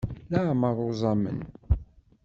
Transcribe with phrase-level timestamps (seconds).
[0.31, 1.39] Leɛmer uẓamen.